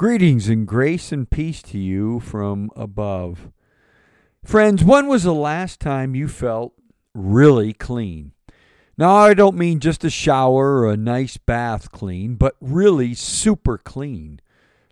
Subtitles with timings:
[0.00, 3.50] Greetings and grace and peace to you from above.
[4.42, 6.72] Friends, when was the last time you felt
[7.12, 8.32] really clean?
[8.96, 13.76] Now, I don't mean just a shower or a nice bath clean, but really super
[13.76, 14.40] clean.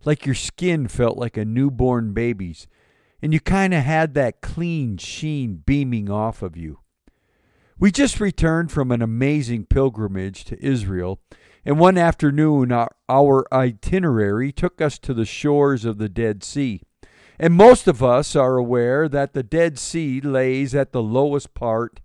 [0.04, 2.66] Like your skin felt like a newborn baby's,
[3.22, 6.80] and you kind of had that clean sheen beaming off of you.
[7.78, 11.18] We just returned from an amazing pilgrimage to Israel
[11.68, 16.80] and one afternoon, our, our itinerary took us to the shores of the Dead Sea.
[17.38, 22.00] And most of us are aware that the Dead Sea lays at the lowest part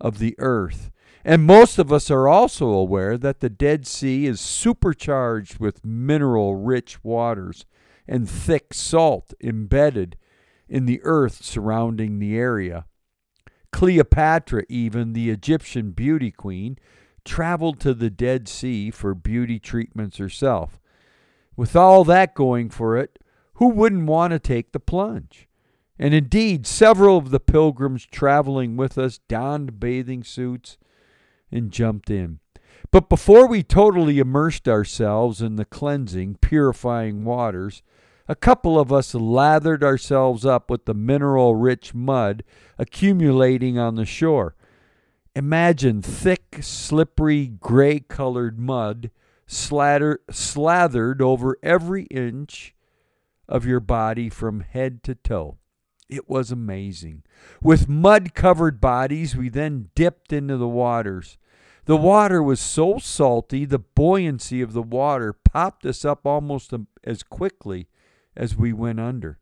[0.00, 0.90] of the earth.
[1.24, 6.56] And most of us are also aware that the Dead Sea is supercharged with mineral
[6.56, 7.66] rich waters
[8.08, 10.16] and thick salt embedded
[10.68, 12.86] in the earth surrounding the area.
[13.70, 16.76] Cleopatra, even the Egyptian beauty queen,
[17.24, 20.78] traveled to the Dead Sea for beauty treatments herself.
[21.56, 23.18] With all that going for it,
[23.54, 25.48] who wouldn't want to take the plunge?
[25.98, 30.78] And indeed, several of the pilgrims traveling with us donned bathing suits
[31.52, 32.40] and jumped in.
[32.90, 37.82] But before we totally immersed ourselves in the cleansing, purifying waters,
[38.26, 42.44] a couple of us lathered ourselves up with the mineral rich mud
[42.78, 44.54] accumulating on the shore.
[45.36, 49.10] Imagine thick, slippery, gray colored mud
[49.46, 52.74] slathered over every inch
[53.48, 55.58] of your body from head to toe.
[56.08, 57.22] It was amazing.
[57.62, 61.38] With mud covered bodies, we then dipped into the waters.
[61.84, 66.72] The water was so salty, the buoyancy of the water popped us up almost
[67.04, 67.88] as quickly
[68.36, 69.38] as we went under.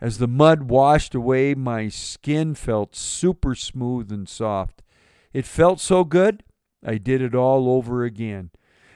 [0.00, 4.82] As the mud washed away, my skin felt super smooth and soft.
[5.32, 6.44] It felt so good,
[6.84, 8.50] I did it all over again.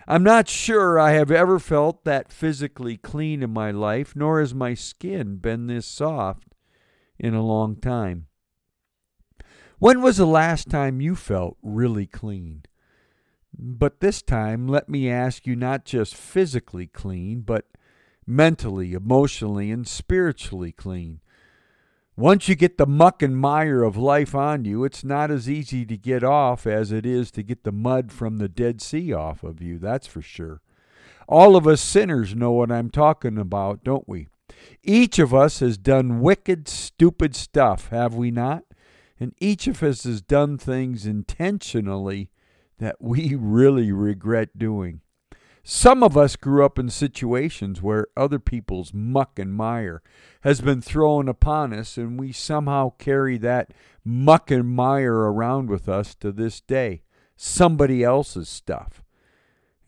[0.09, 4.55] I'm not sure I have ever felt that physically clean in my life, nor has
[4.55, 6.55] my skin been this soft
[7.19, 8.27] in a long time.
[9.79, 12.63] When was the last time you felt really clean?
[13.59, 17.67] But this time, let me ask you not just physically clean, but
[18.27, 21.21] mentally, emotionally, and spiritually clean.
[22.19, 25.85] Once you get the muck and mire of life on you, it's not as easy
[25.85, 29.43] to get off as it is to get the mud from the Dead Sea off
[29.43, 30.63] of you, that's for sure.
[31.29, 34.29] All of us sinners know what I'm talking about, don't we?
[34.83, 38.65] Each of us has done wicked, stupid stuff, have we not?
[39.21, 42.31] And each of us has done things intentionally
[42.79, 45.03] that we really regret doing.
[45.69, 50.01] Some of us grew up in situations where other people's muck and mire
[50.43, 53.75] has been thrown upon us, and we somehow carry that
[54.05, 57.03] muck and mire around with us to this day.
[57.35, 59.03] Somebody else's stuff.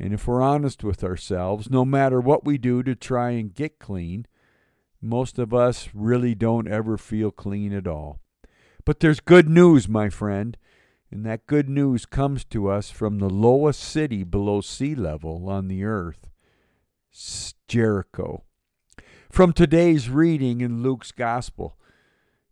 [0.01, 3.79] And if we're honest with ourselves, no matter what we do to try and get
[3.79, 4.27] clean,
[5.01, 8.19] most of us really don't ever feel clean at all.
[8.85, 10.57] But there's good news, my friend.
[11.11, 15.69] And that good news comes to us from the lowest city below sea level on
[15.69, 16.29] the earth,
[17.67, 18.45] Jericho.
[19.31, 21.77] From today's reading in Luke's Gospel,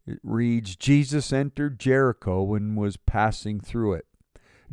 [0.06, 4.06] it reads Jesus entered Jericho and was passing through it.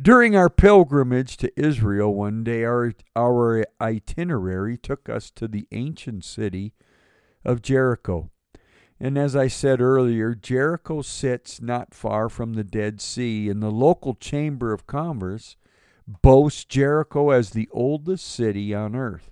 [0.00, 6.24] During our pilgrimage to Israel one day, our, our itinerary took us to the ancient
[6.24, 6.72] city
[7.44, 8.30] of Jericho.
[9.00, 13.70] And as I said earlier, Jericho sits not far from the Dead Sea, and the
[13.70, 15.56] local Chamber of Commerce
[16.06, 19.30] boasts Jericho as the oldest city on earth.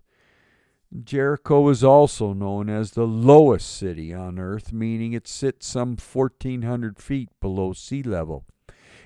[1.05, 6.99] Jericho is also known as the lowest city on earth, meaning it sits some 1,400
[6.99, 8.45] feet below sea level.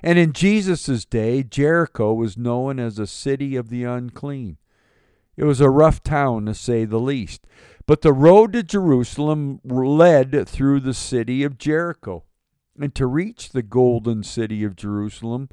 [0.03, 4.57] And in Jesus' day, Jericho was known as a city of the unclean.
[5.37, 7.47] It was a rough town, to say the least.
[7.87, 12.25] But the road to Jerusalem led through the city of Jericho.
[12.79, 15.49] And to reach the golden city of Jerusalem,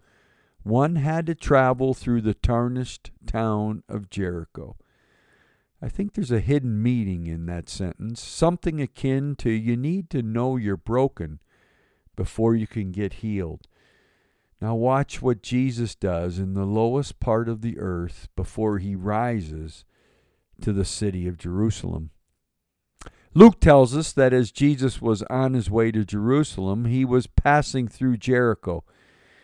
[0.63, 4.75] one had to travel through the tarnished town of Jericho.
[5.81, 10.23] I think there's a hidden meaning in that sentence, something akin to you need to
[10.23, 11.39] know you're broken
[12.15, 13.67] before you can get healed.
[14.61, 19.83] Now, watch what Jesus does in the lowest part of the earth before he rises
[20.61, 22.11] to the city of Jerusalem.
[23.35, 27.87] Luke tells us that as Jesus was on his way to Jerusalem, he was passing
[27.87, 28.83] through Jericho,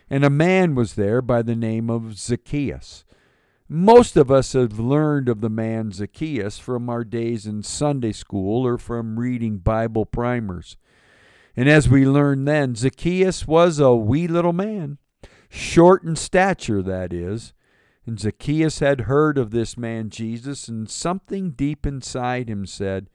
[0.09, 3.03] and a man was there by the name of Zacchaeus.
[3.67, 8.65] Most of us have learned of the man Zacchaeus from our days in Sunday school
[8.65, 10.77] or from reading Bible primers.
[11.55, 14.97] And as we learned then, Zacchaeus was a wee little man,
[15.49, 17.53] short in stature, that is,
[18.07, 23.07] And Zacchaeus had heard of this man Jesus, and something deep inside him said,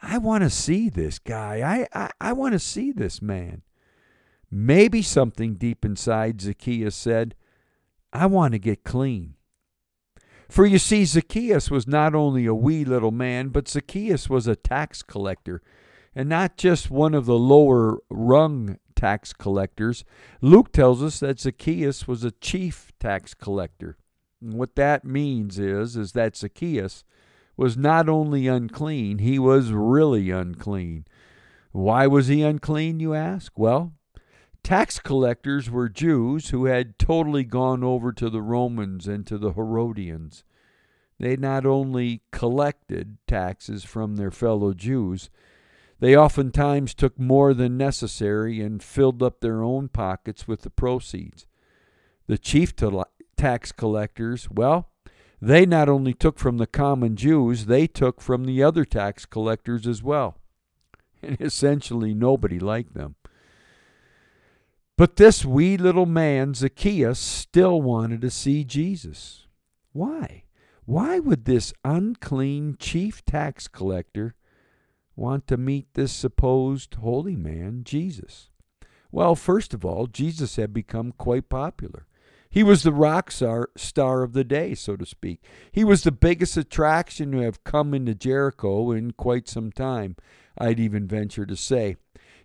[0.00, 1.86] I want to see this guy.
[1.94, 3.62] I, I, I want to see this man.
[4.50, 7.34] Maybe something deep inside Zacchaeus said,
[8.12, 9.34] I want to get clean.
[10.48, 14.56] For you see, Zacchaeus was not only a wee little man, but Zacchaeus was a
[14.56, 15.60] tax collector,
[16.14, 20.04] and not just one of the lower rung tax collectors.
[20.40, 23.98] Luke tells us that Zacchaeus was a chief tax collector.
[24.40, 27.04] And what that means is, is that Zacchaeus
[27.58, 31.04] was not only unclean, he was really unclean.
[31.72, 33.52] Why was he unclean, you ask?
[33.58, 33.92] Well,
[34.62, 39.52] tax collectors were Jews who had totally gone over to the Romans and to the
[39.52, 40.44] Herodians.
[41.18, 45.28] They not only collected taxes from their fellow Jews,
[45.98, 51.48] they oftentimes took more than necessary and filled up their own pockets with the proceeds.
[52.28, 52.72] The chief
[53.36, 54.90] tax collectors, well,
[55.40, 59.86] they not only took from the common Jews, they took from the other tax collectors
[59.86, 60.36] as well.
[61.20, 63.16] And essentially, nobody liked them.
[64.96, 69.46] But this wee little man, Zacchaeus, still wanted to see Jesus.
[69.92, 70.44] Why?
[70.86, 74.34] Why would this unclean chief tax collector
[75.14, 78.50] want to meet this supposed holy man, Jesus?
[79.12, 82.07] Well, first of all, Jesus had become quite popular.
[82.50, 85.42] He was the rock star, star of the day, so to speak.
[85.70, 90.16] He was the biggest attraction to have come into Jericho in quite some time,
[90.56, 91.96] I'd even venture to say.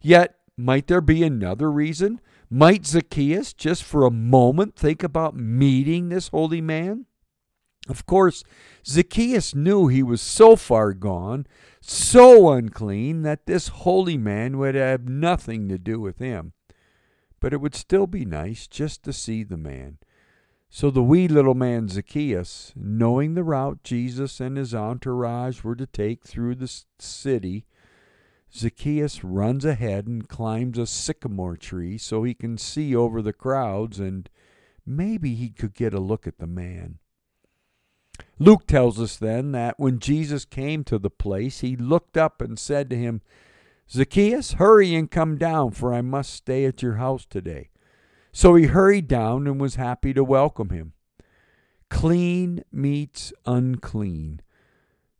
[0.01, 2.19] Yet, might there be another reason?
[2.50, 7.05] Might Zacchaeus, just for a moment, think about meeting this holy man?
[7.89, 8.44] Of course,
[8.85, 11.47] Zacchaeus knew he was so far gone,
[11.81, 16.53] so unclean, that this holy man would have nothing to do with him
[17.43, 19.97] but it would still be nice just to see the man.
[20.69, 25.85] So the wee little man Zacchaeus, knowing the route Jesus and his entourage were to
[25.85, 27.65] take through the city,
[28.55, 33.99] Zacchaeus runs ahead and climbs a sycamore tree so he can see over the crowds
[33.99, 34.29] and
[34.85, 36.99] maybe he could get a look at the man.
[38.39, 42.57] Luke tells us then that when Jesus came to the place, he looked up and
[42.57, 43.21] said to him,
[43.89, 47.69] Zacchaeus, hurry and come down, for I must stay at your house today.
[48.31, 50.94] So he hurried down and was happy to welcome him.
[51.89, 54.41] Clean meets unclean.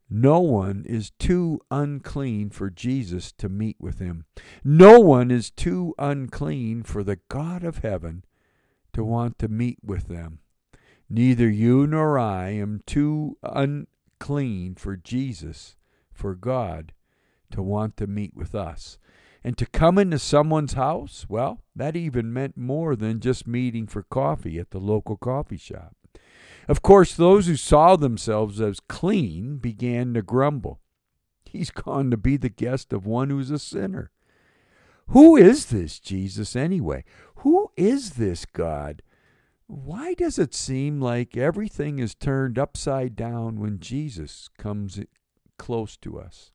[0.10, 4.26] No one is too unclean for Jesus to meet with him.
[4.64, 8.24] No one is too unclean for the God of heaven
[8.94, 10.40] to want to meet with them.
[11.10, 15.76] Neither you nor I am too unclean for Jesus,
[16.12, 16.94] for God
[17.54, 18.98] to want to meet with us.
[19.44, 24.04] And to come into someone's house, well, that even meant more than just meeting for
[24.04, 25.96] coffee at the local coffee shop.
[26.68, 30.80] Of course, those who saw themselves as clean began to grumble.
[31.46, 34.12] He's gone to be the guest of one who's a sinner.
[35.08, 37.04] Who is this Jesus anyway?
[37.38, 39.02] Who is this God?
[39.68, 45.02] Why does it seem like everything is turned upside down when Jesus comes
[45.58, 46.53] close to us?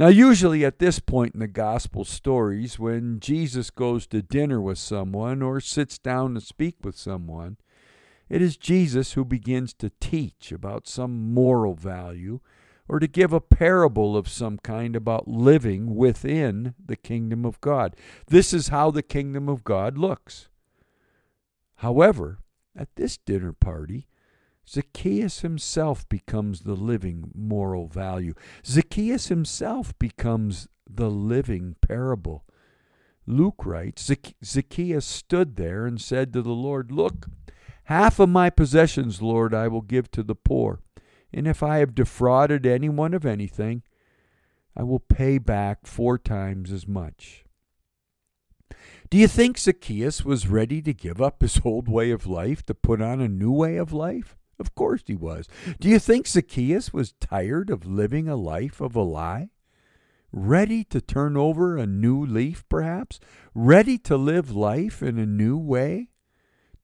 [0.00, 4.78] Now, usually at this point in the gospel stories, when Jesus goes to dinner with
[4.78, 7.58] someone or sits down to speak with someone,
[8.30, 12.40] it is Jesus who begins to teach about some moral value
[12.88, 17.94] or to give a parable of some kind about living within the kingdom of God.
[18.26, 20.48] This is how the kingdom of God looks.
[21.74, 22.38] However,
[22.74, 24.06] at this dinner party,
[24.70, 28.34] Zacchaeus himself becomes the living moral value.
[28.64, 32.44] Zacchaeus himself becomes the living parable.
[33.26, 34.08] Luke writes
[34.44, 37.26] Zacchaeus stood there and said to the Lord, Look,
[37.84, 40.78] half of my possessions, Lord, I will give to the poor.
[41.32, 43.82] And if I have defrauded anyone of anything,
[44.76, 47.44] I will pay back four times as much.
[49.10, 52.74] Do you think Zacchaeus was ready to give up his old way of life to
[52.74, 54.36] put on a new way of life?
[54.60, 55.48] Of course he was.
[55.80, 59.48] Do you think Zacchaeus was tired of living a life of a lie?
[60.32, 63.18] Ready to turn over a new leaf, perhaps?
[63.54, 66.10] Ready to live life in a new way?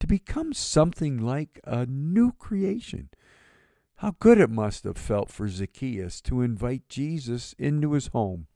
[0.00, 3.10] To become something like a new creation?
[3.96, 8.46] How good it must have felt for Zacchaeus to invite Jesus into his home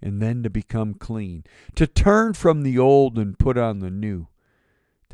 [0.00, 1.44] and then to become clean,
[1.74, 4.28] to turn from the old and put on the new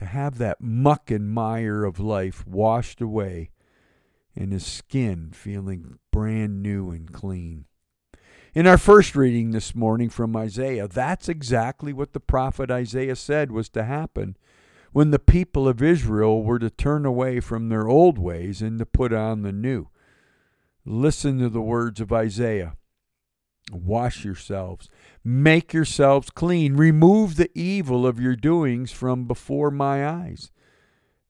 [0.03, 3.51] to have that muck and mire of life washed away
[4.35, 7.67] and his skin feeling brand new and clean.
[8.53, 13.53] In our first reading this morning from Isaiah, that's exactly what the prophet Isaiah said
[13.53, 14.37] was to happen
[14.91, 18.87] when the people of Israel were to turn away from their old ways and to
[18.87, 19.89] put on the new.
[20.85, 22.75] Listen to the words of Isaiah
[23.75, 24.89] Wash yourselves,
[25.25, 30.51] make yourselves clean, remove the evil of your doings from before my eyes.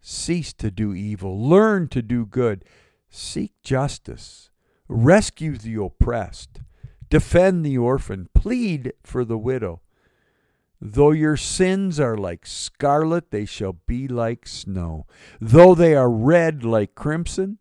[0.01, 2.65] Cease to do evil, learn to do good,
[3.09, 4.51] seek justice,
[4.89, 6.61] rescue the oppressed,
[7.09, 9.81] defend the orphan, plead for the widow.
[10.81, 15.07] Though your sins are like scarlet, they shall be like snow.
[15.41, 17.59] Though they are red like crimson,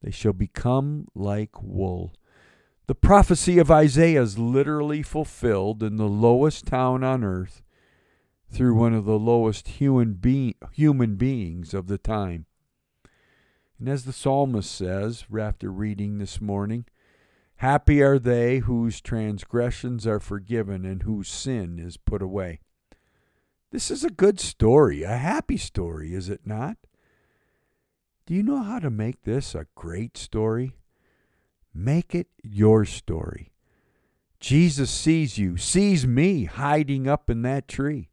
[0.00, 2.14] they shall become like wool.
[2.92, 7.62] The prophecy of Isaiah is literally fulfilled in the lowest town on earth
[8.50, 12.44] through one of the lowest human, be- human beings of the time.
[13.78, 16.84] And as the psalmist says, after reading this morning,
[17.56, 22.60] Happy are they whose transgressions are forgiven and whose sin is put away.
[23.70, 26.76] This is a good story, a happy story, is it not?
[28.26, 30.74] Do you know how to make this a great story?
[31.74, 33.52] Make it your story.
[34.40, 38.10] Jesus sees you, sees me hiding up in that tree.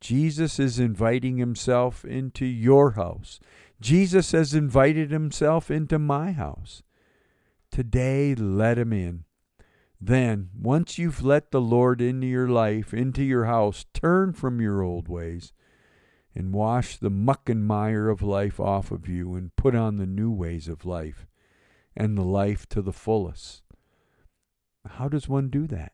[0.00, 3.38] Jesus is inviting himself into your house.
[3.80, 6.82] Jesus has invited himself into my house.
[7.70, 9.24] Today, let him in.
[10.00, 14.82] Then, once you've let the Lord into your life, into your house, turn from your
[14.82, 15.52] old ways
[16.34, 20.06] and wash the muck and mire of life off of you and put on the
[20.06, 21.26] new ways of life
[21.96, 23.62] and the life to the fullest.
[24.86, 25.92] How does one do that?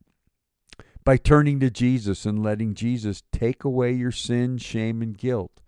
[1.05, 5.61] By turning to Jesus and letting Jesus take away your sin, shame, and guilt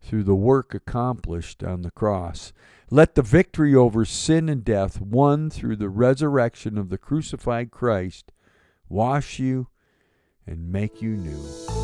[0.00, 2.52] through the work accomplished on the cross.
[2.90, 8.32] Let the victory over sin and death, won through the resurrection of the crucified Christ,
[8.88, 9.68] wash you
[10.46, 11.75] and make you new.